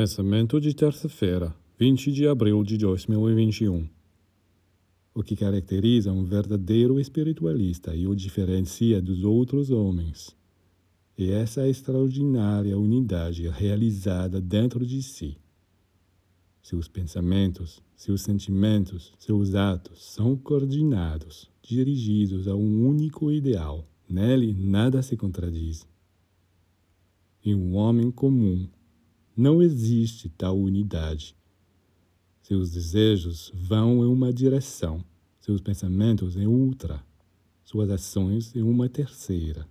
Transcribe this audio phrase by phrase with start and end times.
[0.00, 3.86] Pensamento de terça-feira, 20 de abril de 2021.
[5.14, 10.34] O que caracteriza um verdadeiro espiritualista e o diferencia dos outros homens
[11.18, 15.36] é essa extraordinária unidade realizada dentro de si.
[16.62, 23.86] Seus pensamentos, seus sentimentos, seus atos são coordenados, dirigidos a um único ideal.
[24.08, 25.86] Nele nada se contradiz.
[27.44, 28.66] Em um homem comum
[29.40, 31.34] não existe tal unidade.
[32.42, 35.02] Seus desejos vão em uma direção,
[35.40, 37.02] seus pensamentos em outra,
[37.64, 39.66] suas ações em uma terceira.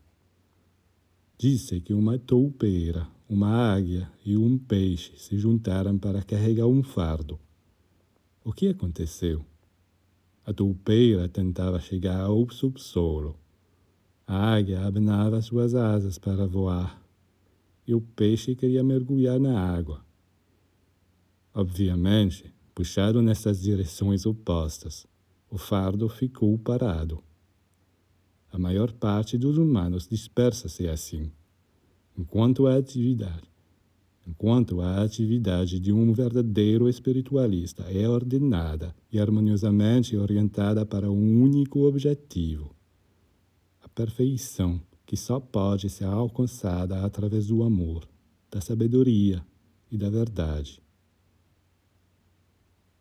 [1.38, 7.40] Disse que uma toupeira, uma águia e um peixe se juntaram para carregar um fardo.
[8.44, 9.46] O que aconteceu?
[10.44, 13.38] A toupeira tentava chegar ao subsolo.
[14.26, 17.00] A águia abanava suas asas para voar
[17.94, 20.06] o peixe queria mergulhar na água.
[21.54, 25.08] Obviamente, puxado nessas direções opostas,
[25.50, 27.24] o fardo ficou parado.
[28.52, 31.32] A maior parte dos humanos dispersa-se assim,
[32.18, 33.50] enquanto a atividade
[34.30, 41.80] enquanto a atividade de um verdadeiro espiritualista é ordenada e harmoniosamente orientada para um único
[41.80, 42.76] objetivo:
[43.82, 48.08] a perfeição que só pode ser alcançada através do amor,
[48.52, 49.44] da sabedoria
[49.90, 50.84] e da verdade.